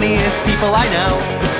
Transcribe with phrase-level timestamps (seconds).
[0.00, 1.12] funniest people I know.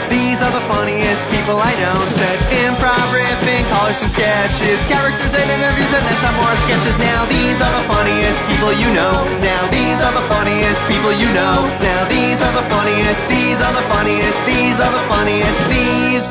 [0.08, 1.92] These are the funniest people I know.
[2.08, 6.96] Said improv, riffing, callers and sketches, characters and interviews, and then some more sketches.
[6.96, 9.12] Now these are the funniest people you know.
[9.44, 11.68] Now these are the funniest people you know.
[11.84, 13.28] Now these are the funniest.
[13.28, 14.40] These are the funniest.
[14.48, 15.60] These are the funniest.
[15.68, 16.24] These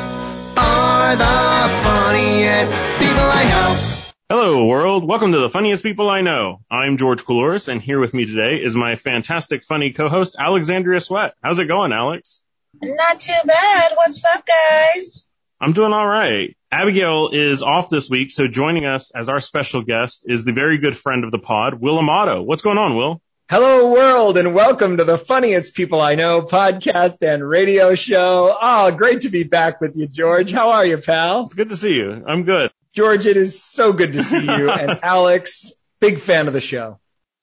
[0.58, 1.38] are the
[1.86, 3.89] funniest people I know.
[4.30, 5.04] Hello, world.
[5.08, 6.60] Welcome to the funniest people I know.
[6.70, 11.34] I'm George Coulouris, and here with me today is my fantastic, funny co-host, Alexandria Sweat.
[11.42, 12.40] How's it going, Alex?
[12.80, 13.90] Not too bad.
[13.96, 15.24] What's up, guys?
[15.60, 16.56] I'm doing all right.
[16.70, 20.78] Abigail is off this week, so joining us as our special guest is the very
[20.78, 22.40] good friend of the pod, Will Amato.
[22.40, 23.20] What's going on, Will?
[23.50, 28.56] Hello world and welcome to the funniest people I know podcast and radio show.
[28.62, 30.52] Oh, great to be back with you, George.
[30.52, 31.46] How are you, pal?
[31.46, 32.24] It's good to see you.
[32.28, 32.70] I'm good.
[32.94, 34.70] George, it is so good to see you.
[34.70, 36.98] and Alex, big fan of the show.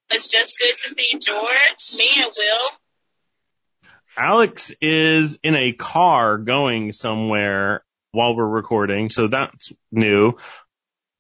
[0.10, 2.70] It's just good to see George, me and Will.
[4.18, 10.34] Alex is in a car going somewhere while we're recording, so that's new.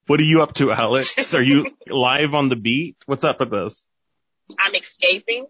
[0.07, 1.33] What are you up to, Alex?
[1.33, 2.97] Are you live on the beat?
[3.05, 3.85] What's up with this?
[4.57, 5.47] I'm escaping.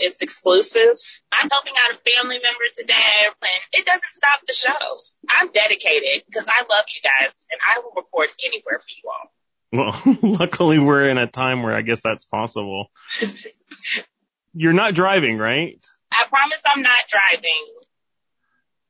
[0.00, 0.96] It's exclusive.
[1.32, 2.94] I'm helping out a family member today,
[3.26, 4.96] and it doesn't stop the show.
[5.28, 9.32] I'm dedicated because I love you guys, and I will record anywhere for you all.
[9.72, 12.90] Well, luckily we're in a time where I guess that's possible.
[14.54, 15.84] You're not driving, right?
[16.12, 17.66] I promise I'm not driving.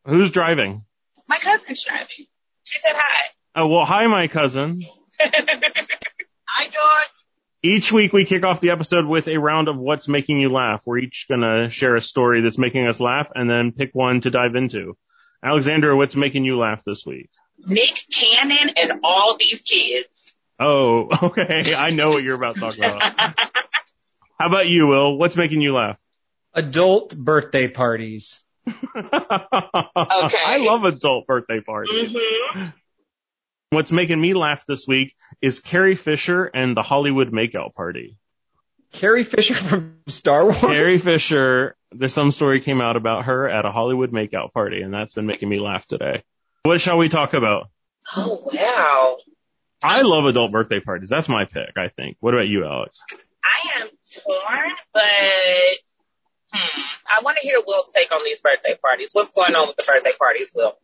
[0.06, 0.84] Who's driving?
[1.28, 2.26] My cousin's driving.
[2.62, 3.26] She said hi.
[3.56, 4.78] Oh, well, hi, my cousin.
[5.20, 7.25] hi, George.
[7.62, 10.82] Each week we kick off the episode with a round of what's making you laugh.
[10.86, 14.30] We're each gonna share a story that's making us laugh and then pick one to
[14.30, 14.96] dive into.
[15.42, 17.30] Alexandra, what's making you laugh this week?
[17.66, 20.34] Nick Cannon and all these kids.
[20.58, 21.74] Oh, okay.
[21.74, 23.02] I know what you're about to talk about.
[24.38, 25.16] How about you, Will?
[25.18, 25.98] What's making you laugh?
[26.54, 28.42] Adult birthday parties.
[28.98, 30.42] Okay.
[30.44, 32.12] I love adult birthday parties.
[32.12, 32.66] hmm
[33.71, 38.16] What's making me laugh this week is Carrie Fisher and the Hollywood Makeout Party.
[38.93, 40.59] Carrie Fisher from Star Wars.
[40.59, 44.94] Carrie Fisher, there's some story came out about her at a Hollywood Makeout Party, and
[44.94, 46.22] that's been making me laugh today.
[46.62, 47.69] What shall we talk about?
[48.16, 49.16] Oh wow.
[49.82, 51.09] I love adult birthday parties.
[51.09, 52.16] That's my pick, I think.
[52.21, 53.03] What about you, Alex?
[53.44, 55.03] I am torn, but
[56.53, 59.10] hmm, I want to hear Will's take on these birthday parties.
[59.12, 60.78] What's going on with the birthday parties, Will?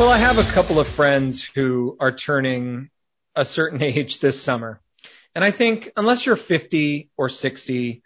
[0.00, 2.88] Well, I have a couple of friends who are turning
[3.36, 4.80] a certain age this summer.
[5.34, 8.02] And I think unless you're 50 or 60,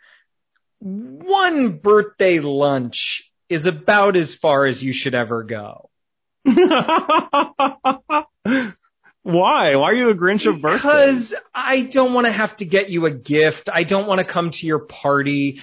[0.80, 5.88] one birthday lunch is about as far as you should ever go.
[6.44, 8.24] Why?
[9.22, 10.82] Why are you a Grinch of birthdays?
[10.82, 13.68] Because I don't want to have to get you a gift.
[13.72, 15.60] I don't want to come to your party.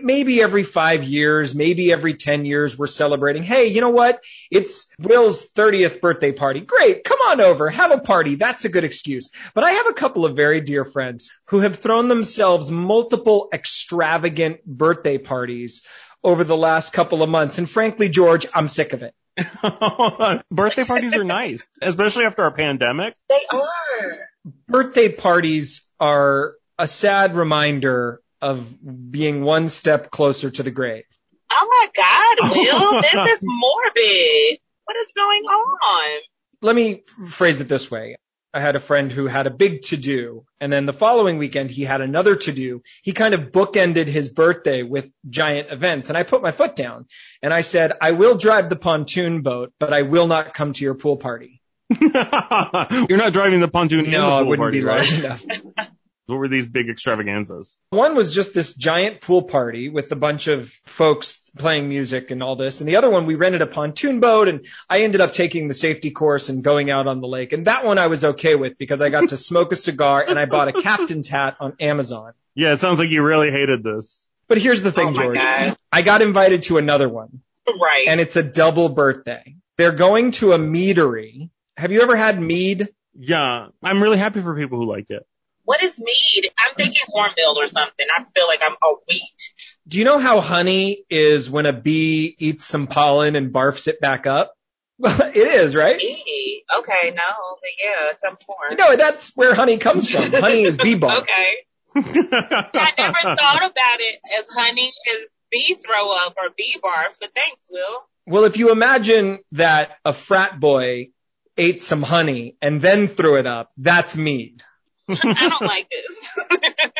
[0.00, 3.44] Maybe every five years, maybe every 10 years, we're celebrating.
[3.44, 4.20] Hey, you know what?
[4.50, 6.60] It's Will's 30th birthday party.
[6.60, 7.04] Great.
[7.04, 7.70] Come on over.
[7.70, 8.34] Have a party.
[8.34, 9.30] That's a good excuse.
[9.54, 14.64] But I have a couple of very dear friends who have thrown themselves multiple extravagant
[14.64, 15.82] birthday parties
[16.24, 17.58] over the last couple of months.
[17.58, 19.14] And frankly, George, I'm sick of it.
[20.50, 23.14] birthday parties are nice, especially after a pandemic.
[23.28, 24.28] They are.
[24.68, 31.04] Birthday parties are a sad reminder of being one step closer to the grave.
[31.50, 34.58] Oh my God, Will, this is morbid.
[34.84, 36.20] What is going on?
[36.62, 38.16] Let me phrase it this way.
[38.52, 41.70] I had a friend who had a big to do and then the following weekend
[41.70, 42.82] he had another to do.
[43.02, 47.06] He kind of bookended his birthday with giant events and I put my foot down
[47.42, 50.84] and I said, I will drive the pontoon boat, but I will not come to
[50.84, 51.60] your pool party.
[52.00, 54.98] You're not driving the pontoon in the No, pool it wouldn't party, be right?
[54.98, 55.44] large enough.
[56.26, 57.78] What were these big extravaganzas?
[57.90, 62.42] One was just this giant pool party with a bunch of folks playing music and
[62.42, 62.80] all this.
[62.80, 65.74] And the other one, we rented a pontoon boat and I ended up taking the
[65.74, 67.52] safety course and going out on the lake.
[67.52, 70.38] And that one I was okay with because I got to smoke a cigar and
[70.38, 72.32] I bought a captain's hat on Amazon.
[72.54, 74.26] Yeah, it sounds like you really hated this.
[74.48, 75.36] But here's the thing, Oh George.
[75.38, 75.76] God.
[75.92, 78.06] I got invited to another one Right.
[78.08, 79.56] and it's a double birthday.
[79.76, 81.50] They're going to a meadery.
[81.76, 82.88] Have you ever had mead?
[83.14, 85.26] Yeah, I'm really happy for people who like it.
[85.64, 86.50] What is mead?
[86.58, 88.06] I'm thinking cornmeal or something.
[88.14, 89.54] I feel like I'm a wheat.
[89.86, 94.00] Do you know how honey is when a bee eats some pollen and barfs it
[94.00, 94.54] back up?
[94.98, 95.96] Well, it is, right?
[95.96, 96.64] Mead.
[96.78, 97.22] Okay, no,
[97.60, 98.76] but yeah, it's some corn.
[98.78, 100.32] No, that's where honey comes from.
[100.32, 101.22] honey is bee barf.
[101.22, 101.54] Okay.
[101.96, 105.18] I never thought about it as honey as
[105.50, 108.04] bee throw up or bee barf, but thanks, Will.
[108.26, 111.10] Well, if you imagine that a frat boy
[111.56, 114.63] ate some honey and then threw it up, that's mead.
[115.08, 116.30] I don't like this.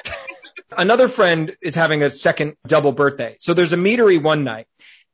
[0.77, 3.37] Another friend is having a second double birthday.
[3.39, 4.67] So there's a meadery one night.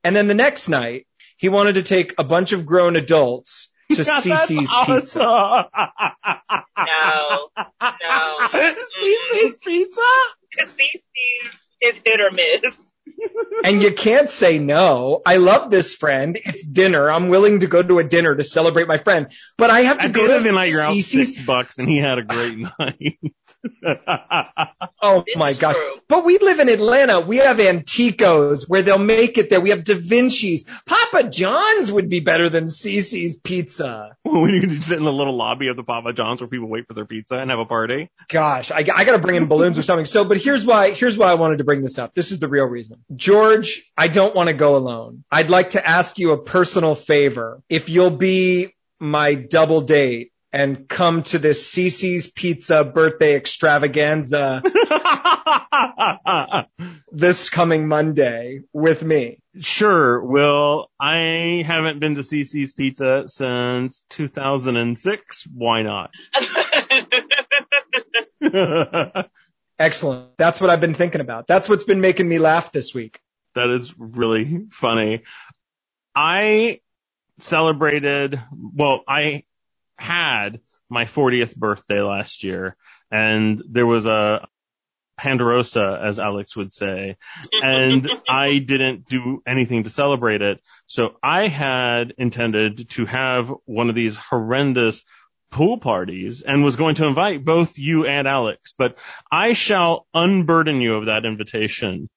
[0.02, 1.06] And then the next night,
[1.36, 5.22] he wanted to take a bunch of grown adults to That's CiCi's Pizza.
[5.24, 5.64] awesome.
[6.78, 7.48] No,
[7.80, 8.48] no.
[8.52, 10.00] CiCi's Pizza?
[10.50, 12.89] Because CiCi's is hit or miss.
[13.62, 15.20] And you can't say no.
[15.26, 16.38] I love this friend.
[16.42, 17.10] It's dinner.
[17.10, 19.30] I'm willing to go to a dinner to celebrate my friend.
[19.58, 21.78] But I have to At go to end of the night, you're out six bucks,
[21.78, 23.18] and he had a great night.
[25.02, 25.76] Oh This my gosh.
[25.76, 25.96] true.
[26.08, 27.20] But we live in Atlanta.
[27.20, 29.60] We have Anticos where they'll make it there.
[29.60, 30.64] We have Da Vinci's.
[30.86, 34.16] Papa John's would be better than CiCi's Pizza.
[34.24, 36.68] Well, when you just sit in the little lobby of the Papa John's where people
[36.68, 38.08] wait for their pizza and have a party.
[38.28, 40.06] Gosh, I, I gotta bring in balloons or something.
[40.06, 42.14] So, but here's why, here's why I wanted to bring this up.
[42.14, 42.99] This is the real reason.
[43.14, 45.24] George, I don't want to go alone.
[45.30, 47.62] I'd like to ask you a personal favor.
[47.68, 54.62] If you'll be my double date and come to this CiCi's Pizza birthday extravaganza
[57.12, 59.38] this coming Monday with me.
[59.60, 60.24] Sure.
[60.24, 65.46] Well, I haven't been to CiCi's Pizza since 2006.
[65.54, 66.10] Why not?
[69.80, 70.36] that Excellent.
[70.36, 71.46] That's what I've been thinking about.
[71.46, 73.20] That's what's been making me laugh this week.
[73.54, 75.22] That is really funny.
[76.14, 76.80] I
[77.38, 79.44] celebrated, well, I
[79.96, 82.76] had my 40th birthday last year
[83.10, 84.46] and there was a
[85.18, 87.16] Panderosa, as Alex would say,
[87.62, 90.60] and I didn't do anything to celebrate it.
[90.86, 95.02] So I had intended to have one of these horrendous
[95.50, 98.96] pool parties and was going to invite both you and Alex, but
[99.30, 102.08] I shall unburden you of that invitation.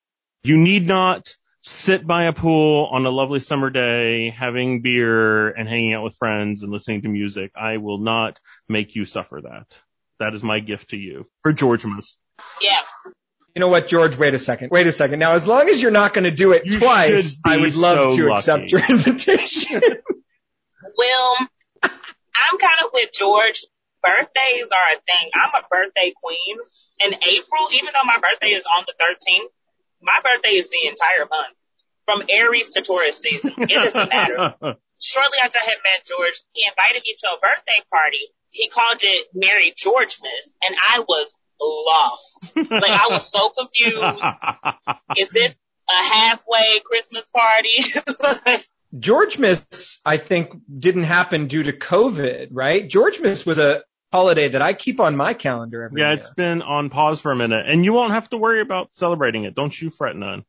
[0.44, 5.68] You need not sit by a pool on a lovely summer day, having beer and
[5.68, 7.52] hanging out with friends and listening to music.
[7.56, 9.80] I will not make you suffer that.
[10.20, 12.18] That is my gift to you for Georgemas.
[12.62, 12.82] yeah.
[13.56, 14.18] You know what, George?
[14.18, 14.72] Wait a second.
[14.72, 15.20] Wait a second.
[15.20, 18.14] Now, as long as you're not going to do it You twice, I would love
[18.14, 18.34] so to lucky.
[18.40, 19.82] accept your invitation.
[20.98, 21.38] Well,
[22.44, 23.66] I'm kind of with George.
[24.04, 25.32] Birthdays are a thing.
[25.34, 26.58] I'm a birthday queen.
[27.06, 29.48] In April, even though my birthday is on the 13th,
[30.02, 31.58] my birthday is the entire month.
[32.06, 33.54] From Aries to Taurus season.
[33.58, 34.56] It doesn't matter.
[35.02, 38.20] Shortly after I had met George, he invited me to a birthday party.
[38.50, 42.54] He called it Merry Georgemas, and I was lost.
[42.56, 44.24] Like, I was so confused.
[45.18, 45.58] Is this
[45.90, 48.64] a halfway Christmas party?
[48.98, 52.88] Georgemas, I think, didn't happen due to COVID, right?
[52.88, 56.20] Georgemas was a holiday that I keep on my calendar every yeah, year.
[56.20, 59.46] it's been on pause for a minute and you won't have to worry about celebrating
[59.46, 59.56] it.
[59.56, 60.46] Don't you fret none.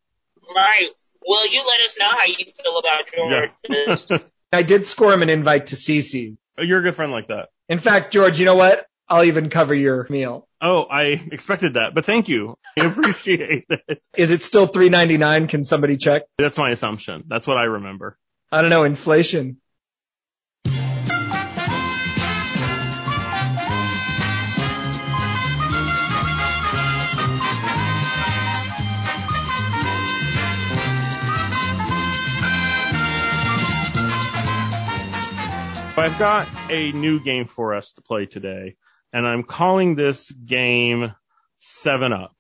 [0.55, 0.89] Right.
[1.27, 4.11] Will you let us know how you feel about George?
[4.11, 4.19] Yeah.
[4.53, 6.37] I did score him an invite to CiCi's.
[6.59, 7.49] Oh, you're a good friend like that.
[7.69, 8.87] In fact, George, you know what?
[9.09, 10.47] I'll even cover your meal.
[10.61, 12.57] Oh, I expected that, but thank you.
[12.79, 14.03] I appreciate it.
[14.17, 15.47] Is it still three ninety nine?
[15.47, 16.23] Can somebody check?
[16.39, 17.25] That's my assumption.
[17.27, 18.17] That's what I remember.
[18.55, 18.85] I don't know.
[18.85, 19.61] Inflation.
[35.97, 38.77] I've got a new game for us to play today,
[39.13, 41.13] and I'm calling this game
[41.59, 42.37] 7 Up.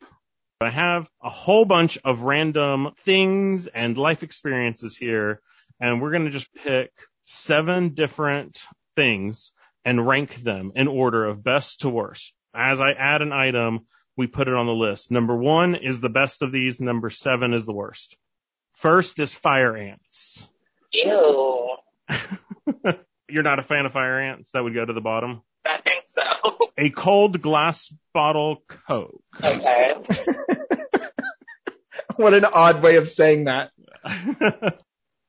[0.60, 5.40] I have a whole bunch of random things and life experiences here,
[5.84, 6.90] and we're going to just pick
[7.26, 8.62] seven different
[8.96, 9.52] things
[9.84, 12.32] and rank them in order of best to worst.
[12.54, 13.80] As I add an item,
[14.16, 15.10] we put it on the list.
[15.10, 16.80] Number one is the best of these.
[16.80, 18.16] Number seven is the worst.
[18.76, 20.48] First is fire ants.
[20.94, 21.76] Ew.
[23.28, 24.52] You're not a fan of fire ants?
[24.52, 25.42] That would go to the bottom.
[25.66, 26.22] I think so.
[26.78, 29.20] A cold glass bottle Coke.
[29.42, 29.96] Okay.
[32.16, 33.70] What an odd way of saying that.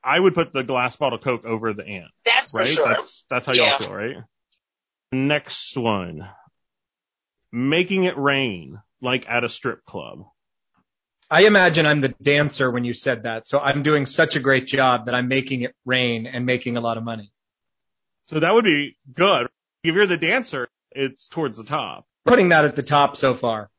[0.05, 2.67] I would put the glass bottle Coke over the ant, That's for right?
[2.67, 2.87] sure.
[2.87, 3.77] That's that's how y'all Yeah.
[3.77, 4.17] feel, right?
[5.11, 6.29] Next one.
[7.51, 10.25] Making it rain, like at a strip club.
[11.31, 14.67] I imagine I'm the dancer when you said that, so I'm doing such a great
[14.67, 17.31] job that I'm making it rain and making a lot of money.
[18.25, 19.47] So that would be good.
[19.83, 22.05] If you're the dancer, it's towards the top.
[22.25, 23.69] Putting that at the top so far.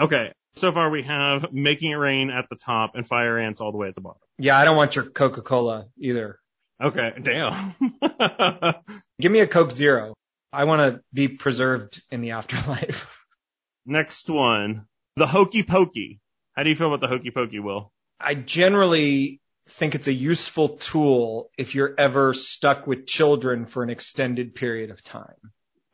[0.00, 0.32] Okay.
[0.56, 3.78] So far we have making it rain at the top and fire ants all the
[3.78, 4.20] way at the bottom.
[4.38, 6.38] Yeah, I don't want your Coca-Cola either.
[6.82, 7.12] Okay.
[7.22, 7.74] Damn.
[9.20, 10.14] Give me a Coke Zero.
[10.52, 13.24] I want to be preserved in the afterlife.
[13.86, 14.86] Next one.
[15.16, 16.20] The hokey pokey.
[16.54, 17.92] How do you feel about the hokey pokey, Will?
[18.20, 23.90] I generally think it's a useful tool if you're ever stuck with children for an
[23.90, 25.34] extended period of time.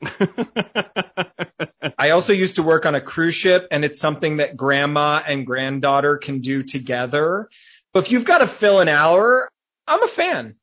[1.98, 5.46] I also used to work on a cruise ship and it's something that grandma and
[5.46, 7.48] granddaughter can do together.
[7.92, 9.50] But if you've got to fill an hour,
[9.86, 10.56] I'm a fan.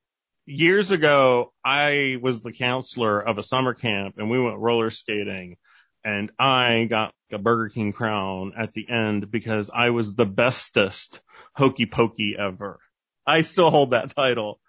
[0.45, 5.57] Years ago, I was the counselor of a summer camp and we went roller skating
[6.03, 11.21] and I got a Burger King crown at the end because I was the bestest
[11.53, 12.79] hokey pokey ever.
[13.27, 14.59] I still hold that title.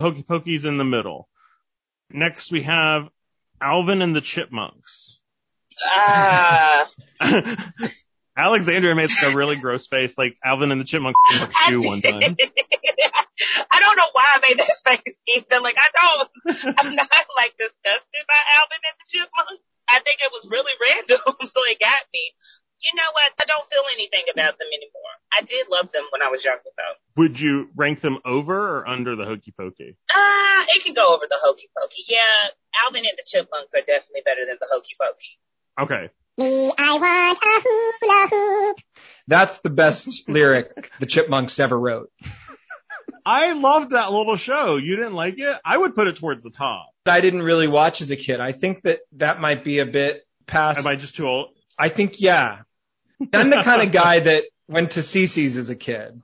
[0.00, 1.28] Hokey pokey's in the middle.
[2.10, 3.08] Next we have
[3.60, 5.20] Alvin and the Chipmunks.
[5.84, 6.88] Ah,
[8.36, 12.36] Alexandria made like a really gross face, like Alvin and the her shoe one time.
[13.70, 15.60] I don't know why I made that face either.
[15.60, 19.64] Like I don't, I'm not like disgusted by Alvin and the Chipmunks.
[19.88, 22.32] I think it was really random, so it got me.
[22.80, 23.32] You know what?
[23.40, 25.14] I don't feel anything about them anymore.
[25.32, 26.94] I did love them when I was younger though.
[27.16, 29.96] Would you rank them over or under the hokey pokey?
[30.12, 32.04] Ah, it can go over the hokey pokey.
[32.06, 32.50] Yeah,
[32.84, 35.38] Alvin and the Chipmunks are definitely better than the hokey pokey.
[35.80, 36.10] Okay.
[36.38, 38.76] Me, I want a hula hoop.
[39.26, 42.10] That's the best lyric the Chipmunks ever wrote.
[43.24, 44.76] I loved that little show.
[44.76, 45.58] You didn't like it?
[45.64, 46.90] I would put it towards the top.
[47.06, 48.38] I didn't really watch as a kid.
[48.40, 50.78] I think that that might be a bit past.
[50.78, 51.48] Am I just too old?
[51.78, 52.58] I think, yeah.
[53.32, 56.22] I'm the kind of guy that went to CiCi's as a kid.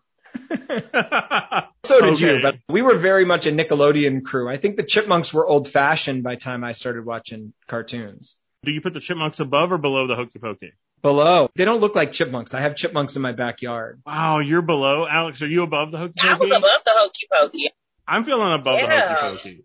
[1.84, 4.48] So did you, but we were very much a Nickelodeon crew.
[4.48, 8.36] I think the Chipmunks were old fashioned by the time I started watching cartoons.
[8.64, 10.72] Do you put the chipmunks above or below the hokey pokey?
[11.02, 11.48] Below.
[11.56, 12.54] They don't look like chipmunks.
[12.54, 14.00] I have chipmunks in my backyard.
[14.06, 15.06] Wow, you're below.
[15.08, 16.28] Alex, are you above the hokey pokey?
[16.28, 16.56] I was pokey?
[16.56, 17.68] above the hokey pokey.
[18.06, 18.86] I'm feeling above Yeah.
[19.08, 19.64] the hokey pokey.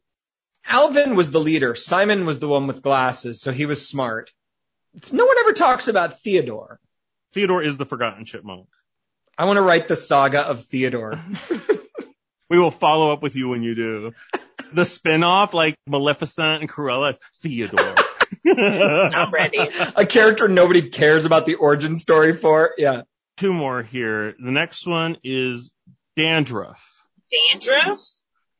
[0.69, 1.75] Alvin was the leader.
[1.75, 4.31] Simon was the one with glasses, so he was smart.
[5.11, 6.79] No one ever talks about Theodore.
[7.33, 8.67] Theodore is the forgotten chipmunk.
[9.37, 11.19] I want to write the saga of Theodore.
[12.49, 14.13] We will follow up with you when you do.
[14.71, 17.95] The spin-off, like Maleficent and Cruella, Theodore.
[18.47, 19.59] I'm ready.
[19.95, 22.73] a character nobody cares about the origin story for.
[22.77, 23.01] Yeah.
[23.37, 24.33] Two more here.
[24.39, 25.71] The next one is
[26.15, 27.05] Dandruff.
[27.31, 27.99] Dandruff?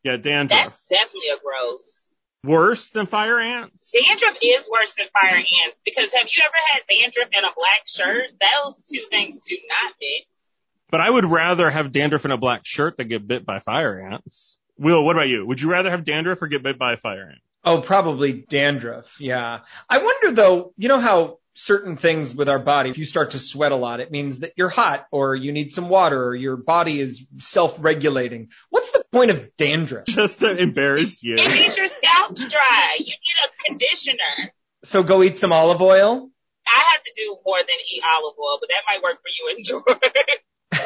[0.04, 0.60] Yeah, Dandruff.
[0.64, 2.12] That's definitely a gross.
[2.44, 3.72] Worse than Fire Ant?
[3.92, 7.88] Dandruff is worse than fire ants because have you ever had dandruff and a black
[7.88, 8.28] shirt?
[8.40, 10.26] Those two things do not mix.
[10.90, 14.00] But I would rather have dandruff in a black shirt than get bit by fire
[14.00, 14.58] ants.
[14.78, 15.46] Will, what about you?
[15.46, 17.42] Would you rather have dandruff or get bit by a fire ant?
[17.64, 19.20] Oh, probably dandruff.
[19.20, 19.60] Yeah.
[19.90, 23.40] I wonder though, you know how certain things with our body, if you start to
[23.40, 26.56] sweat a lot, it means that you're hot or you need some water or your
[26.56, 28.50] body is self-regulating.
[28.70, 30.06] What's the point of dandruff?
[30.06, 31.34] Just to embarrass you.
[31.38, 32.96] It means your scalp's dry.
[33.00, 34.54] You need a conditioner.
[34.84, 36.30] So go eat some olive oil.
[36.68, 39.56] I have to do more than eat olive oil, but that might work for you
[39.56, 39.84] and George.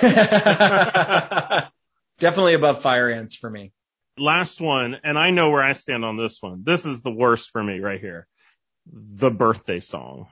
[2.20, 3.74] Definitely above fire ants for me.
[4.18, 6.64] Last one, and I know where I stand on this one.
[6.66, 8.28] This is the worst for me right here.
[8.92, 10.28] The birthday song.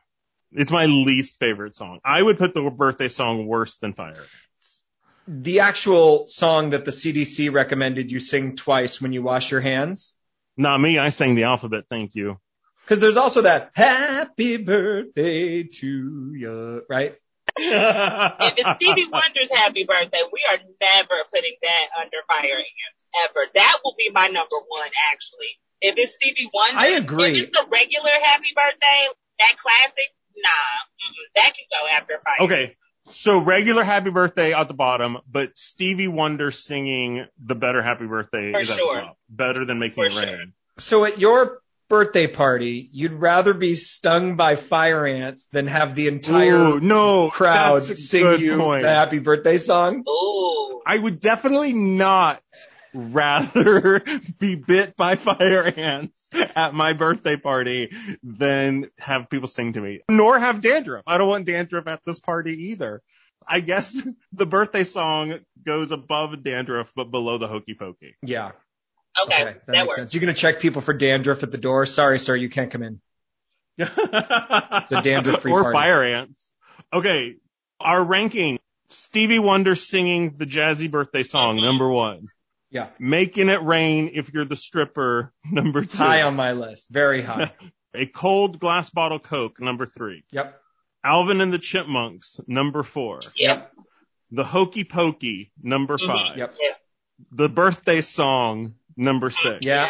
[0.51, 1.99] It's my least favorite song.
[2.03, 4.81] I would put the birthday song worse than Fire Ants.
[5.27, 10.15] The actual song that the CDC recommended you sing twice when you wash your hands.
[10.57, 10.97] Not me.
[10.97, 11.85] I sang the alphabet.
[11.87, 12.39] Thank you.
[12.87, 17.15] Cause there's also that happy birthday to you, right?
[17.61, 23.45] If it's Stevie Wonder's happy birthday, we are never putting that under fire ants ever.
[23.53, 25.59] That will be my number one actually.
[25.81, 27.31] If it's Stevie Wonder, I agree.
[27.31, 29.07] If it's the regular happy birthday,
[29.39, 30.49] that classic, nah,
[31.35, 32.45] that can go after fire.
[32.45, 32.75] Okay.
[33.11, 38.51] So regular happy birthday at the bottom, but Stevie Wonder singing the better happy birthday
[38.51, 39.17] For is at the top.
[39.29, 40.23] Better than making For it sure.
[40.23, 40.53] rain.
[40.77, 46.07] So at your birthday party, you'd rather be stung by fire ants than have the
[46.07, 48.83] entire Ooh, no crowd sing you point.
[48.83, 50.03] the happy birthday song?
[50.07, 50.81] Ooh.
[50.85, 52.41] I would definitely not
[52.93, 54.01] rather
[54.39, 57.91] be bit by fire ants at my birthday party
[58.23, 61.03] than have people sing to me, nor have dandruff.
[61.07, 63.01] I don't want dandruff at this party either.
[63.47, 63.99] I guess
[64.33, 68.15] the birthday song goes above dandruff, but below the hokey pokey.
[68.21, 68.51] Yeah.
[69.25, 69.95] Okay, that, that, makes works.
[69.95, 70.13] sense.
[70.13, 71.85] You're gonna check people for dandruff at the door.
[71.85, 73.01] Sorry, sir, you can't come in.
[73.77, 75.75] it's a dandruff-free or party.
[75.75, 76.51] fire ants.
[76.91, 77.35] Okay,
[77.79, 82.25] our ranking: Stevie Wonder singing the jazzy birthday song, number one.
[82.71, 82.89] Yeah.
[82.99, 85.97] Making it rain if you're the stripper, number two.
[85.97, 86.87] High on my list.
[86.89, 87.51] Very high.
[87.95, 90.23] A cold glass bottle Coke, number three.
[90.31, 90.61] yep.
[91.03, 93.19] Alvin and the Chipmunks, number four.
[93.35, 93.71] Yep.
[94.31, 96.05] The Hokey Pokey, number Mhm.
[96.07, 96.37] five.
[96.37, 96.55] Yep.
[97.31, 99.65] The birthday song, number six.
[99.65, 99.87] Yeah.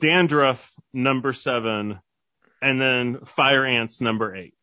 [0.00, 2.00] Dandruff, number seven.
[2.60, 4.54] And then Fire Ants, number eight.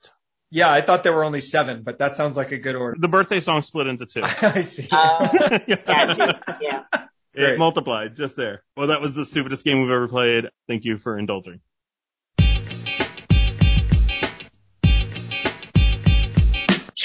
[0.51, 2.97] Yeah, I thought there were only seven, but that sounds like a good order.
[2.99, 4.21] The birthday song split into two.
[4.23, 4.87] I see.
[4.91, 6.57] Uh, got you.
[6.61, 6.83] Yeah.
[7.33, 7.59] It Great.
[7.59, 8.63] multiplied just there.
[8.75, 10.49] Well, that was the stupidest game we've ever played.
[10.67, 11.61] Thank you for indulging.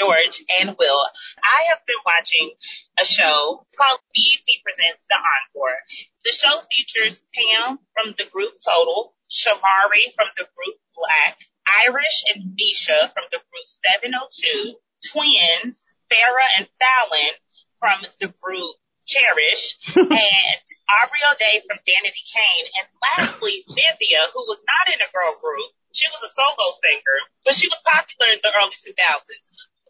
[0.04, 1.02] George, and Will.
[1.42, 2.52] I have been watching
[3.00, 5.80] a show called BET Presents The Encore.
[6.24, 11.48] The show features Pam from the group Total, Shamari from the group Blaque,
[11.88, 13.68] Irish and Misha from the group
[14.04, 14.76] 702,
[15.08, 17.32] twins, Farrah and Fallon
[17.80, 20.64] from the group Cherish, and
[21.00, 25.72] Aubrey O'Day from Danity Kane, and lastly, Nivea, who was not in a girl group.
[25.92, 29.44] She was a solo singer, but she was popular in the early 2000s.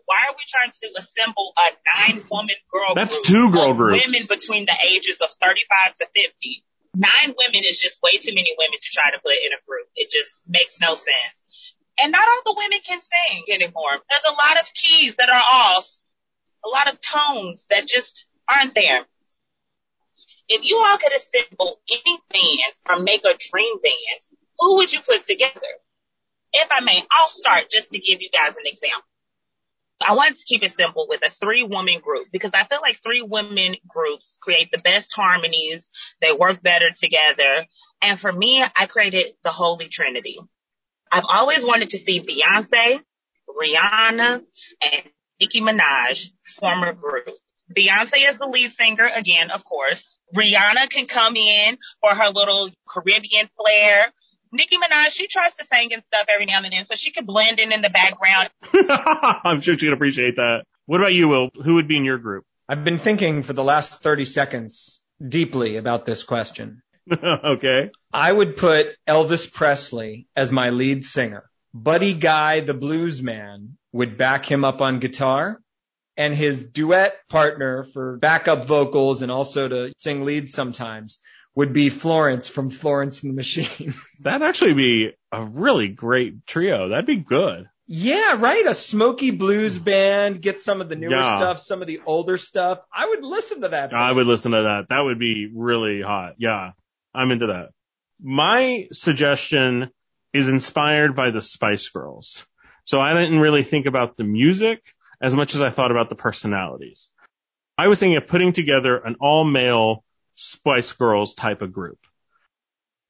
[0.06, 3.76] Why are we trying to assemble a nine woman girl That's group two girl of
[3.76, 4.04] groups.
[4.06, 6.64] women between the ages of 35 to 50?
[6.94, 9.88] Nine women is just way too many women to try to put in a group.
[9.96, 11.74] It just makes no sense.
[12.00, 13.92] And not all the women can sing anymore.
[13.92, 15.88] There's a lot of keys that are off,
[16.64, 19.04] a lot of tones that just aren't there.
[20.48, 24.20] If you all could assemble any band or make a dream band,
[24.58, 25.72] who would you put together?
[26.52, 29.02] If I may, I'll start just to give you guys an example.
[30.06, 32.98] I wanted to keep it simple with a three woman group because I feel like
[32.98, 35.90] three women groups create the best harmonies.
[36.20, 37.66] They work better together.
[38.02, 40.38] And for me, I created the Holy Trinity.
[41.10, 43.00] I've always wanted to see Beyonce,
[43.48, 44.42] Rihanna,
[44.82, 45.02] and
[45.40, 47.30] Nicki Minaj form a group.
[47.74, 50.18] Beyonce is the lead singer again, of course.
[50.34, 54.12] Rihanna can come in for her little Caribbean flair.
[54.54, 57.26] Nicki Minaj, she tries to sing and stuff every now and then, so she could
[57.26, 58.50] blend in in the background.
[59.44, 60.62] I'm sure she'd appreciate that.
[60.86, 61.50] What about you, Will?
[61.62, 62.44] Who would be in your group?
[62.68, 66.82] I've been thinking for the last 30 seconds deeply about this question.
[67.12, 67.90] okay.
[68.12, 71.50] I would put Elvis Presley as my lead singer.
[71.74, 75.60] Buddy Guy, the blues man, would back him up on guitar.
[76.16, 81.18] And his duet partner for backup vocals and also to sing leads sometimes
[81.54, 83.94] would be Florence from Florence and the Machine.
[84.20, 86.88] That'd actually be a really great trio.
[86.88, 87.68] That'd be good.
[87.86, 88.66] yeah, right.
[88.66, 89.84] A smoky blues hmm.
[89.84, 91.36] band, get some of the newer Yeah.
[91.36, 92.80] stuff, some of the older stuff.
[92.92, 93.92] I would listen to that.
[93.94, 94.88] I would listen to that.
[94.88, 96.34] That would be really hot.
[96.38, 96.72] Yeah.
[97.14, 97.68] I'm into that.
[98.20, 99.90] My suggestion
[100.32, 102.44] is inspired by the Spice Girls.
[102.84, 104.82] So I didn't really think about the music
[105.20, 107.10] as much as I thought about the personalities.
[107.78, 110.03] I was thinking of putting together an all male
[110.34, 111.98] Spice Girls type of group.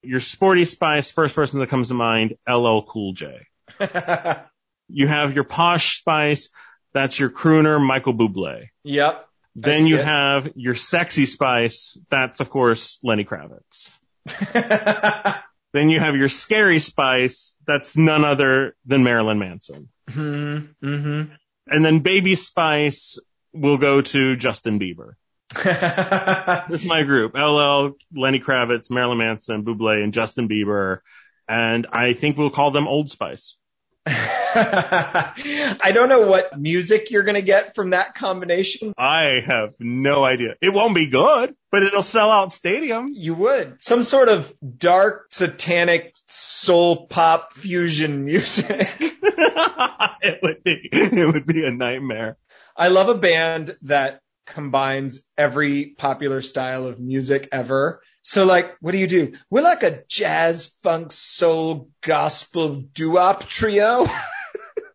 [0.03, 3.47] Your sporty Spice, first person that comes to mind, LL Cool J.
[4.89, 6.51] You have your posh Spice,
[6.93, 8.69] that's your crooner, Michael Bublé.
[8.83, 9.27] yep.
[9.57, 10.05] Then you it.
[10.05, 11.97] have your sexy spice.
[12.11, 13.97] That's of course Lenny Kravitz.
[15.73, 17.57] Then you have your scary spice.
[17.67, 19.89] That's none other than Marilyn Manson.
[20.09, 21.23] hmm hmm
[21.67, 23.19] And then baby spice
[23.53, 25.15] will go to Justin Bieber.
[26.69, 27.35] This is my group.
[27.35, 31.01] LL, Lenny Kravitz, Marilyn Manson, Bublé, and Justin Bieber.
[31.49, 33.57] And I think we'll call them Old Spice.
[34.07, 38.93] I don't know what music you're going to get from that combination.
[38.99, 40.55] I have no idea.
[40.61, 43.13] It won't be good, but it'll sell out stadiums.
[43.15, 43.79] You would.
[43.81, 48.69] Some sort of dark, satanic, soul pop fusion music.
[49.01, 52.37] it would be, it would be a nightmare.
[52.77, 58.03] I love a band that combines every popular style of music ever.
[58.23, 59.35] So like, what do you do?
[59.51, 64.07] We're like a jazz, funk, soul, gospel doo-wop trio.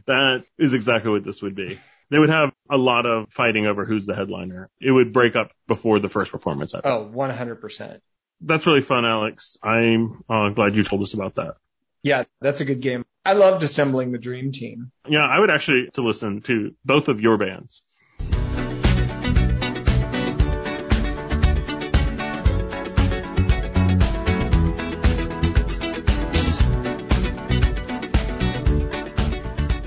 [0.08, 1.78] that is exactly what this would be.
[2.10, 4.70] They would have a lot of fighting over who's the headliner.
[4.80, 6.74] It would break up before the first performance.
[6.74, 6.94] I think.
[6.94, 8.00] Oh, 100%.
[8.42, 9.58] That's really fun, Alex.
[9.64, 11.56] I'm uh, glad you told us about that.
[12.06, 13.04] Yeah, that's a good game.
[13.26, 14.92] I loved assembling the dream team.
[15.08, 17.82] Yeah, I would actually to listen to both of your bands.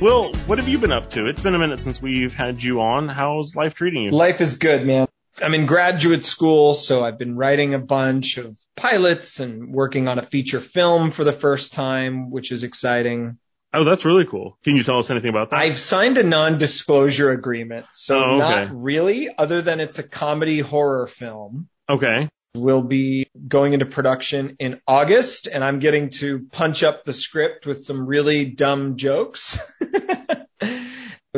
[0.01, 1.27] Will, what have you been up to?
[1.27, 3.09] It's been a minute since we've had you on.
[3.09, 4.11] How's life treating you?
[4.11, 5.08] Life is good, man.
[5.43, 10.19] I'm in graduate school, so I've been writing a bunch of pilots and working on
[10.19, 13.39] a feature film for the first time, which is exciting.
[13.75, 14.59] Oh, that's really cool.
[14.65, 15.57] Can you tell us anything about that?
[15.61, 18.39] I've signed a non-disclosure agreement, so Oh, okay.
[18.65, 21.69] not really, other than it's a comedy horror film.
[21.89, 22.29] okay.
[22.55, 27.67] We'll be going into production in August, and I'm getting to punch up the script
[27.67, 29.59] with some really dumb jokes.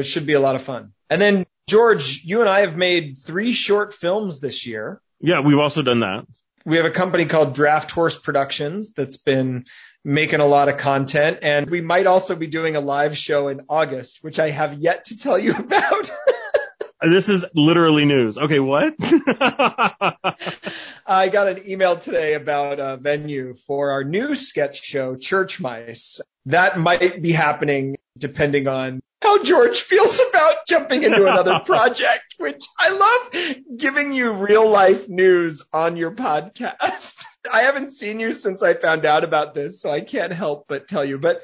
[0.01, 0.93] it should be a lot of fun.
[1.09, 5.01] And then, George, you and I have made three short films this year.
[5.21, 6.27] Yeah, we've also done that.
[6.65, 9.65] We have a company called Draft Horse Productions that's been
[10.05, 13.63] making a lot of content, and we might also be doing a live show in
[13.69, 16.11] August, which I have yet to tell you about.
[17.03, 18.37] This is literally news.
[18.37, 18.95] Okay, what?
[21.07, 26.21] I got an email today about a venue for our new sketch show, Church Mice.
[26.47, 32.65] That might be happening depending on how George feels about jumping into another project, which
[32.79, 37.23] I love giving you real life news on your podcast.
[37.53, 40.89] I haven't seen you since I found out about this, so I can't help but
[40.89, 41.19] tell you.
[41.19, 41.43] But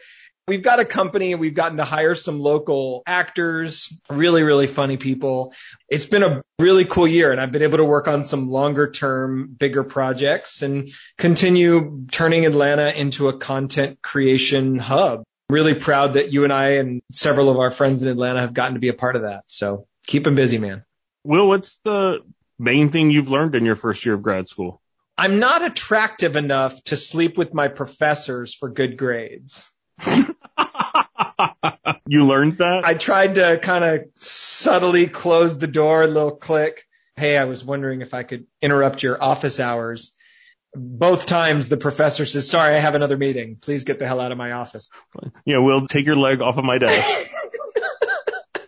[0.48, 4.96] we've got a company and we've gotten to hire some local actors, really, really funny
[4.96, 5.52] people.
[5.88, 8.90] It's been a really cool year and I've been able to work on some longer
[8.90, 15.24] term, bigger projects and continue turning Atlanta into a content creation hub.
[15.48, 18.74] Really proud that you and I and several of our friends in Atlanta have gotten
[18.74, 19.44] to be a part of that.
[19.46, 20.84] So keep them busy, man.
[21.24, 22.18] Will, what's the
[22.58, 24.82] main thing you've learned in your first year of grad school?
[25.18, 29.64] I'm not attractive enough to sleep with my professors for good grades.
[32.06, 32.82] you learned that?
[32.84, 36.82] I tried to kind of subtly close the door, a little click.
[37.16, 40.12] Hey, I was wondering if I could interrupt your office hours.
[40.76, 43.56] Both times the professor says, sorry, I have another meeting.
[43.56, 44.90] Please get the hell out of my office.
[45.44, 47.30] Yeah, we'll take your leg off of my desk.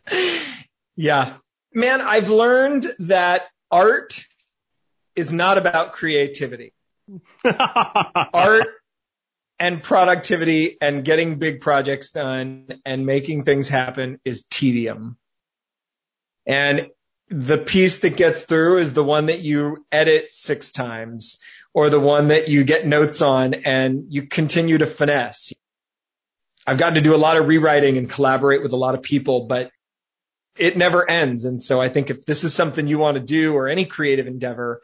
[0.97, 1.35] yeah.
[1.73, 4.25] Man, I've learned that art
[5.15, 6.73] is not about creativity.
[7.45, 8.69] art
[9.59, 15.19] and productivity and getting big projects done and making things happen is tedium.
[16.47, 16.89] And
[17.31, 21.39] the piece that gets through is the one that you edit six times
[21.75, 25.53] or the one that you get notes on and you continue to finesse.
[26.67, 29.47] I've gotten to do a lot of rewriting and collaborate with a lot of people,
[29.47, 29.71] but
[30.59, 31.45] it never ends.
[31.45, 34.27] And so I think if this is something you want to do or any creative
[34.27, 34.81] endeavor,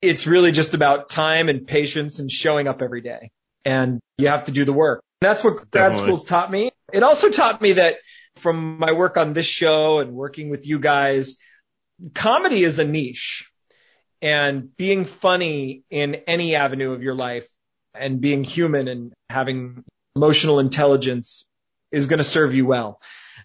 [0.00, 3.30] it's really just about time and patience and showing up every day.
[3.64, 5.02] And you have to do the work.
[5.20, 6.04] That's what grad Definitely.
[6.04, 6.70] schools taught me.
[6.92, 7.96] It also taught me that
[8.36, 11.36] from my work on this show and working with you guys,
[12.14, 13.50] comedy is a niche
[14.20, 17.48] and being funny in any avenue of your life
[17.94, 19.84] and being human and having
[20.16, 21.46] emotional intelligence
[21.90, 23.00] is going to serve you well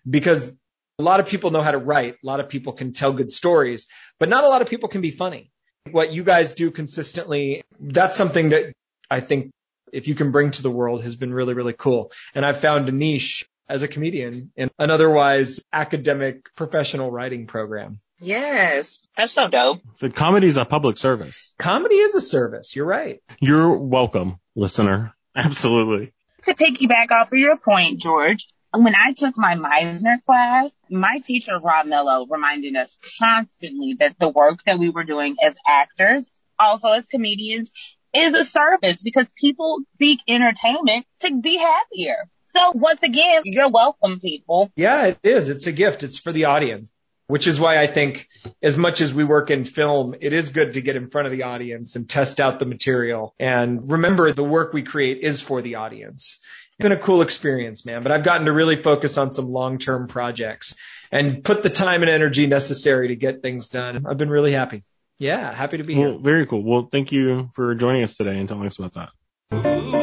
[0.10, 0.56] because
[1.00, 2.16] a lot of people know how to write.
[2.24, 3.88] A lot of people can tell good stories,
[4.20, 5.52] but not a lot of people can be funny.
[5.92, 8.74] What you guys do consistently, that's something that
[9.10, 9.52] I think
[9.92, 12.12] if you can bring to the world has been really, really cool.
[12.34, 18.00] And I've found a niche as a comedian in an otherwise academic professional writing program.
[18.24, 19.82] Yes, that's so dope.
[19.96, 20.08] So
[20.38, 21.54] is a public service.
[21.60, 22.74] Comedy is a service.
[22.74, 23.22] You're right.
[23.42, 25.14] You're welcome, listener.
[25.36, 26.14] Absolutely.
[26.44, 31.60] To piggyback off of your point, George, when I took my Meisner class, my teacher,
[31.60, 36.92] Rob Mello, reminded us constantly that the work that we were doing as actors, also
[36.92, 37.72] as comedians,
[38.14, 42.30] is a service because people seek entertainment to be happier.
[42.48, 44.72] So once again, you're welcome, people.
[44.76, 45.50] Yeah, it is.
[45.50, 46.04] It's a gift.
[46.04, 46.92] It's for the audience,
[47.28, 48.28] which is why I think
[48.62, 51.32] as much as we work in film, it is good to get in front of
[51.32, 53.34] the audience and test out the material.
[53.40, 56.40] And remember the work we create is for the audience.
[56.80, 60.08] It's been a cool experience, man, but I've gotten to really focus on some long-term
[60.08, 60.76] projects
[61.12, 64.06] and put the time and energy necessary to get things done.
[64.08, 64.84] I've been really happy.
[65.20, 66.18] Yeah, happy to be here.
[66.20, 66.64] Very cool.
[66.64, 70.03] Well, thank you for joining us today and telling us about that.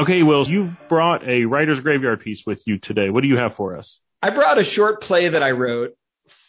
[0.00, 3.10] Okay, Will, you've brought a writer's graveyard piece with you today.
[3.10, 4.00] What do you have for us?
[4.22, 5.94] I brought a short play that I wrote,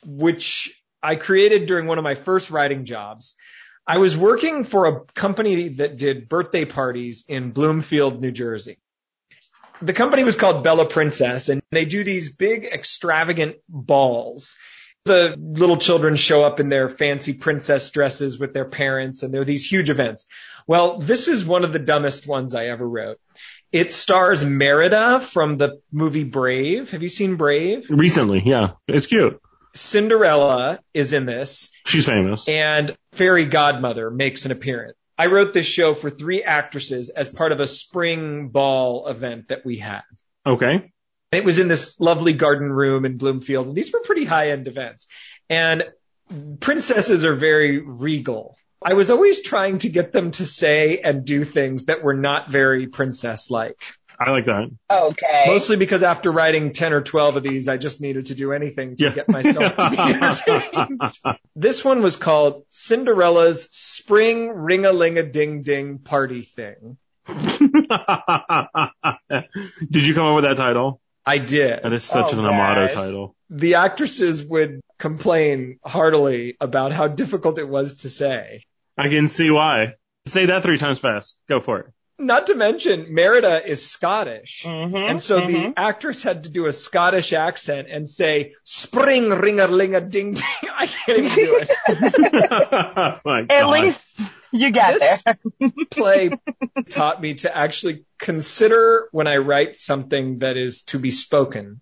[0.06, 3.36] which I created during one of my first writing jobs.
[3.86, 8.80] I was working for a company that did birthday parties in Bloomfield, New Jersey.
[9.82, 14.56] The company was called Bella Princess and they do these big extravagant balls.
[15.06, 19.44] The little children show up in their fancy princess dresses with their parents and they're
[19.44, 20.28] these huge events.
[20.68, 23.18] Well, this is one of the dumbest ones I ever wrote.
[23.72, 26.92] It stars Merida from the movie Brave.
[26.92, 27.88] Have you seen Brave?
[27.90, 28.74] Recently, yeah.
[28.88, 29.42] It's cute.
[29.74, 32.48] Cinderella is in this She's famous.
[32.48, 34.98] and Fairy Godmother makes an appearance.
[35.18, 39.66] I wrote this show for three actresses as part of a spring ball event that
[39.66, 40.02] we had.
[40.46, 40.92] Okay.
[41.32, 43.68] It was in this lovely garden room in Bloomfield.
[43.68, 45.06] And these were pretty high end events.
[45.50, 45.86] And
[46.60, 48.58] princesses are very regal.
[48.84, 52.50] I was always trying to get them to say and do things that were not
[52.50, 53.80] very princess like.
[54.20, 54.70] I like that.
[54.90, 55.44] Okay.
[55.48, 58.96] Mostly because after writing 10 or 12 of these, I just needed to do anything
[58.98, 59.12] to Yeah.
[59.12, 61.02] get myself to be entertained.
[61.56, 66.98] This one was called Cinderella's Spring Ring-a-Ling-a-Ding-Ding Party Thing.
[67.28, 67.62] Did
[70.06, 71.01] you come up with that title?
[71.26, 71.80] I did.
[71.84, 72.94] That is such Oh, an Amato gosh.
[72.94, 73.36] title.
[73.50, 78.64] the actresses would complain heartily about how difficult it was to say.
[78.98, 79.94] I can see why.
[80.26, 81.38] Say that three times fast.
[81.50, 81.86] Go for it.
[82.20, 84.62] Not to mention, Merida is Scottish.
[84.64, 89.68] Mm-hmm, And so the actress had to do a Scottish accent and say, spring ringer
[89.68, 90.44] ling a ding ding.
[90.72, 93.22] I can't even do it.
[93.26, 94.02] oh At least
[94.52, 95.72] you got This- there.
[95.92, 96.32] Play
[96.90, 101.82] taught me to actually consider when I write something that is to be spoken,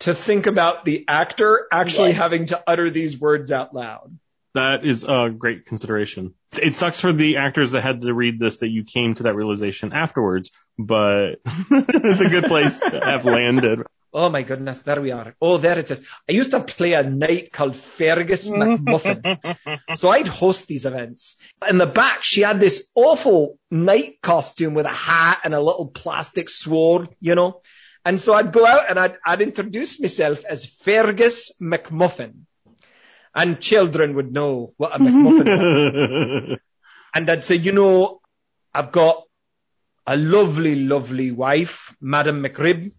[0.00, 2.18] to think about the actor actually Yes.
[2.18, 4.16] having to utter these words out loud.
[4.54, 6.34] That is a great consideration.
[6.60, 9.34] It sucks for the actors that had to read this that you came to that
[9.36, 11.32] realization afterwards, but
[11.70, 13.82] it's a good place to have landed.
[14.12, 15.34] Oh my goodness, there we are.
[15.40, 16.00] Oh, there it is.
[16.28, 19.58] I used to play a knight called Fergus McMuffin.
[19.96, 21.36] so I'd host these events.
[21.68, 25.88] In the back, she had this awful knight costume with a hat and a little
[25.88, 27.60] plastic sword, you know.
[28.04, 32.44] And so I'd go out and I'd, I'd introduce myself as Fergus McMuffin.
[33.34, 36.58] And children would know what a McMuffin was.
[37.14, 38.20] And I'd say, you know,
[38.74, 39.24] I've got
[40.06, 42.92] a lovely, lovely wife, Madam McRib,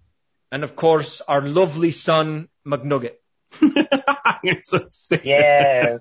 [0.51, 3.15] and of course our lovely son, McNugget.
[4.43, 5.25] You're so stupid.
[5.25, 5.99] Yes.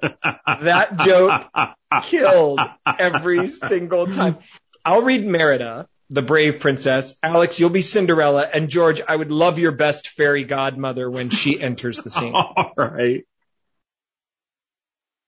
[0.61, 1.43] That joke
[2.05, 4.39] killed every single time.
[4.85, 7.17] I'll read Merida, the brave princess.
[7.23, 8.49] Alex, you'll be Cinderella.
[8.53, 12.33] And George, I would love your best fairy godmother when she enters the scene.
[12.35, 13.27] All right.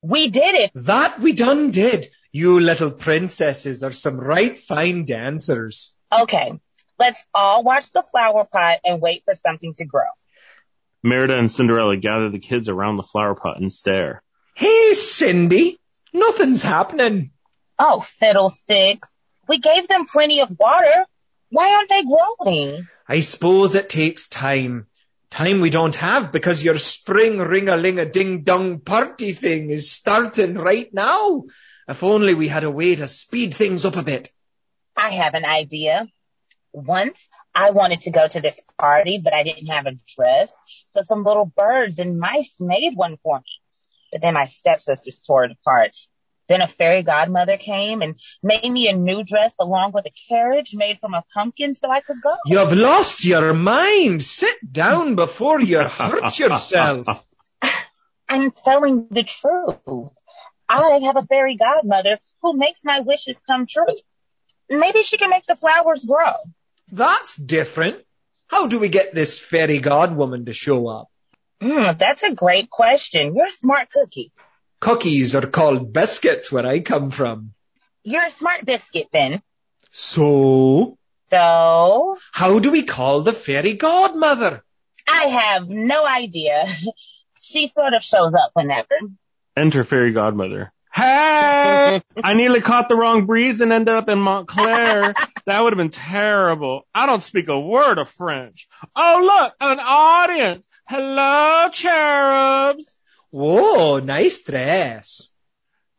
[0.03, 0.71] We did it.
[0.75, 2.09] That we done did.
[2.33, 5.95] You little princesses are some right fine dancers.
[6.13, 6.59] Okay.
[7.01, 10.11] Let's all watch the flower pot and wait for something to grow.
[11.03, 14.23] Merida and Cinderella gather the kids around the flower pot and stare.
[14.55, 15.81] Hey, Cindy,
[16.13, 17.31] nothing's happening.
[17.79, 19.09] Oh, fiddlesticks.
[19.49, 21.07] We gave them plenty of water.
[21.49, 22.87] Why aren't they growing?
[23.09, 24.87] I suppose it takes time.
[25.31, 31.45] Time we don't have because your spring ring-a-ling-a-ding-dong party thing is starting right now.
[31.89, 34.29] If only we had a way to speed things up a bit.
[34.95, 36.07] I have an idea.
[36.73, 40.53] Once I wanted to go to this party, but I didn't have a dress.
[40.87, 43.45] So some little birds and mice made one for me.
[44.13, 45.97] But then my stepsisters tore it apart.
[46.49, 50.75] Then a fairy godmother came and made me a new dress along with a carriage
[50.75, 52.35] made from a pumpkin so I could go.
[52.45, 54.23] You've lost your mind.
[54.23, 57.25] Sit down before you hurt yourself.
[58.29, 60.11] I'm telling the truth.
[60.69, 63.95] I have a fairy godmother who makes my wishes come true.
[64.69, 66.35] Maybe she can make the flowers grow.
[66.93, 68.05] That's different.
[68.49, 71.09] How do we get this fairy godwoman to show up?
[71.61, 73.35] Hmm, that's a great question.
[73.35, 74.33] You're a smart cookie.
[74.81, 77.53] Cookies are called biscuits where I come from.
[78.03, 79.43] You're a smart biscuit then.
[79.93, 80.97] So,
[81.31, 84.65] So, how do we call the fairy godmother?
[85.07, 86.67] I have no idea.
[87.43, 88.95] She sort of shows up whenever.
[89.57, 90.75] Enter fairy godmother.
[90.93, 92.03] Hey!
[92.25, 95.15] I nearly caught the wrong breeze and ended up in Montclair.
[95.47, 96.87] That would have been terrible.
[96.95, 98.69] I don't speak a word of French.
[98.97, 100.67] Oh, look, an audience.
[100.89, 103.01] Hello, cherubs.
[103.31, 105.33] Whoa, nice dress.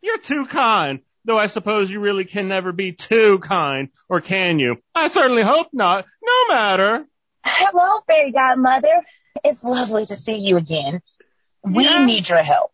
[0.01, 0.99] You're too kind.
[1.23, 4.77] Though I suppose you really can never be too kind, or can you?
[4.95, 6.05] I certainly hope not.
[6.23, 7.05] No matter.
[7.45, 9.01] Hello, fairy godmother.
[9.43, 11.01] It's lovely to see you again.
[11.63, 12.05] We Yeah.
[12.05, 12.71] need your help.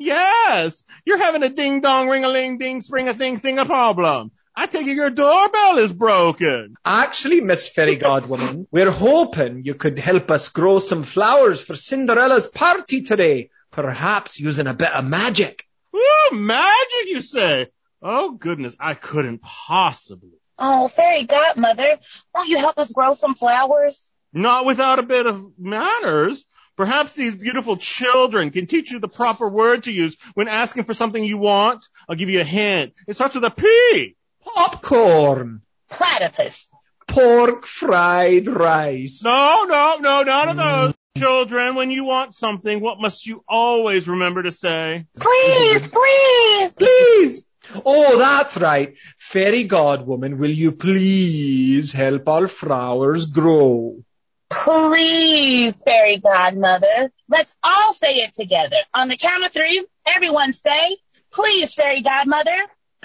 [0.00, 3.66] Yes, you're having a ding dong ring a ling ding spring a thing thing a
[3.66, 4.30] problem.
[4.56, 6.74] I take it your doorbell is broken.
[6.86, 12.46] Actually, Miss Fairy Godwoman, we're hoping you could help us grow some flowers for Cinderella's
[12.46, 15.66] party today, perhaps using a bit of magic.
[15.94, 17.66] Ooh, magic, you say?
[18.00, 20.40] Oh goodness, I couldn't possibly.
[20.58, 21.98] Oh, fairy godmother,
[22.34, 24.10] won't you help us grow some flowers?
[24.32, 26.46] Not without a bit of manners.
[26.80, 30.94] Perhaps these beautiful children can teach you the proper word to use when asking for
[30.94, 31.86] something you want.
[32.08, 32.94] I'll give you a hint.
[33.06, 34.16] It starts with a P.
[34.42, 36.70] Popcorn, Platypus.
[37.06, 39.22] pork fried rice.
[39.22, 40.94] No, no, no, none of those.
[41.18, 45.04] Children, when you want something, what must you always remember to say?
[45.18, 46.76] Please, please.
[46.76, 47.46] Please.
[47.84, 48.96] Oh, that's right.
[49.18, 54.02] Fairy Godwoman, will you please help our flowers grow?
[54.50, 57.12] Please, fairy godmother.
[57.28, 58.76] Let's all say it together.
[58.92, 60.96] On the count of three, everyone say,
[61.32, 62.56] please, fairy godmother.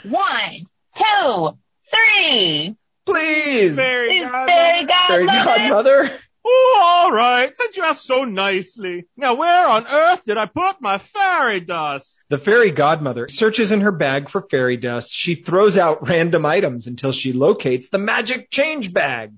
[0.03, 1.57] One, two,
[1.89, 2.75] three.
[3.05, 3.75] Please.
[3.75, 4.51] Fairy Please, godmother.
[4.51, 6.03] fairy Fairy godmother.
[6.03, 6.19] Godmother.
[6.47, 7.55] Oh, all right.
[7.55, 9.05] Since you asked so nicely.
[9.17, 12.21] Now, where on earth did I put my fairy dust?
[12.29, 15.11] The fairy godmother searches in her bag for fairy dust.
[15.11, 19.33] She throws out random items until she locates the magic change bag.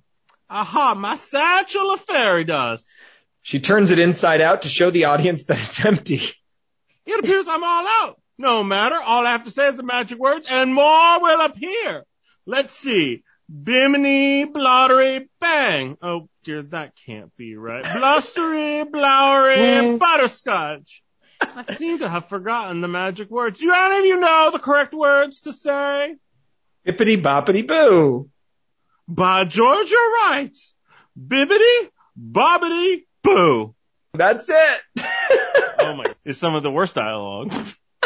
[0.49, 2.93] Aha, my satchel of fairy dust.
[3.41, 6.21] She turns it inside out to show the audience that it's empty.
[7.05, 8.21] It appears I'm all out.
[8.37, 8.95] No matter.
[8.95, 12.03] All I have to say is the magic words and more will appear.
[12.45, 13.23] Let's see.
[13.49, 15.97] Bimini, blottery, bang.
[16.01, 17.83] Oh dear, that can't be right.
[17.83, 21.01] Blustery, blowery, butterscotch.
[21.39, 23.59] I seem to have forgotten the magic words.
[23.61, 26.15] Do any of you know the correct words to say?
[26.85, 28.29] Bippity boppity boo.
[29.07, 30.57] By George, you're right.
[31.19, 31.89] Bibbity,
[32.19, 33.73] bobbity, boo.
[34.13, 34.81] That's it.
[35.79, 37.53] Oh my, it's some of the worst dialogue.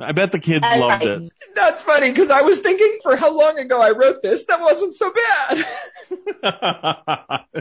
[0.00, 1.30] I bet the kids I loved like- it.
[1.54, 4.44] That's funny because I was thinking for how long ago I wrote this.
[4.46, 5.66] That wasn't so bad.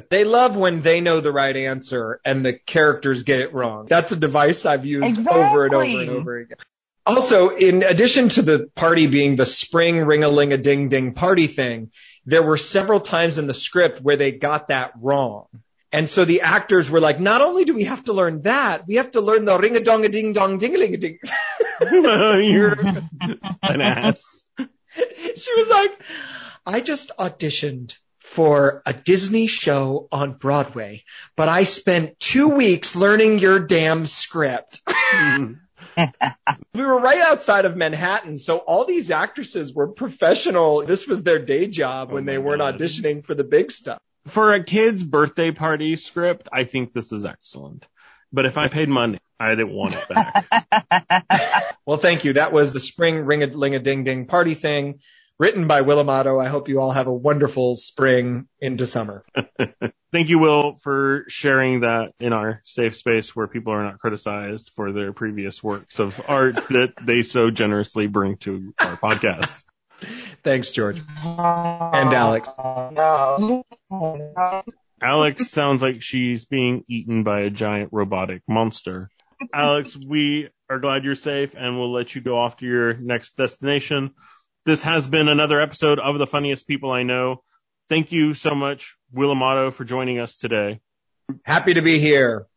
[0.09, 3.85] they love when they know the right answer and the characters get it wrong.
[3.87, 6.57] That's a device I've used over and over and over again.
[7.07, 11.89] Also, in addition to the party being the spring ring-a-ling a ding ding party thing,
[12.25, 15.45] there were several times in the script where they got that wrong.
[15.93, 18.95] And so the actors were like, not only do we have to learn that, we
[18.95, 21.19] have to learn the ring a dong a ding dong ding a ling a ding.
[21.79, 24.45] You're an ass.
[24.57, 25.91] she was like,
[26.65, 31.05] I just auditioned for a Disney show on Broadway,
[31.37, 34.81] but I spent two weeks learning your damn script.
[34.85, 35.53] Mm-hmm.
[36.73, 40.85] We were right outside of Manhattan, so all these actresses were professional.
[40.85, 42.77] This was their day job oh when Oh they weren't God.
[42.77, 43.99] auditioning for the big stuff.
[44.27, 47.87] For a kid's birthday party script, I think this is excellent.
[48.33, 51.73] But if I paid money, I didn't want it back.
[51.85, 52.33] Well, thank you.
[52.33, 54.99] That was the spring ring a ling a ding ding party thing
[55.39, 56.39] written by Will Amato.
[56.39, 59.23] I hope you all have a wonderful spring into summer.
[60.11, 64.71] Thank you, Will, for sharing that in our safe space where people are not criticized
[64.75, 69.63] for their previous works of art that they so generously bring to our podcast.
[70.43, 71.01] Thanks, George.
[71.23, 72.49] And Alex.
[75.01, 79.09] Alex sounds like she's being eaten by a giant robotic monster.
[79.53, 83.37] Alex, we are glad you're safe and we'll let you go off to your next
[83.37, 84.11] destination.
[84.67, 87.41] This has been another episode of The Funniest People I Know.
[87.87, 90.81] Thank you so much, Will Amato, for joining us today.
[91.43, 92.47] Happy to be here.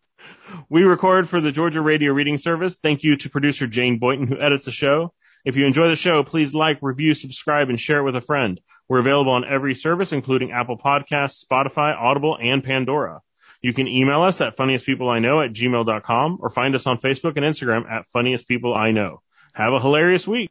[0.68, 2.81] We record for the Georgia Radio Reading Service.
[2.83, 5.12] Thank you to producer Jane Boynton who edits the show.
[5.44, 8.61] If you enjoy the show, please like, review, subscribe, and share it with a friend.
[8.88, 13.20] We're available on every service, including Apple Podcasts, Spotify, Audible, and Pandora.
[13.62, 17.88] You can email us at funniestpeopleiknow at gmail.com or find us on Facebook and Instagram
[17.88, 19.23] at funniest people I know.
[19.53, 20.51] Have a hilarious week.